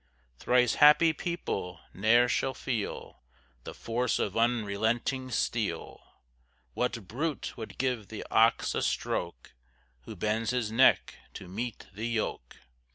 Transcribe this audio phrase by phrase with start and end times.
[0.39, 3.21] Thrice happy people, ne'er shall feel
[3.65, 6.01] The force of unrelenting steel;
[6.73, 9.53] What brute would give the ox a stroke
[10.05, 12.57] Who bends his neck to meet the yoke?